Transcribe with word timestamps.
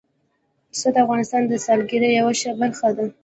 پسه 0.71 0.87
د 0.93 0.95
افغانستان 1.05 1.41
د 1.47 1.53
سیلګرۍ 1.65 2.11
یوه 2.19 2.33
ښه 2.39 2.51
برخه 2.61 2.89
ده. 2.97 3.05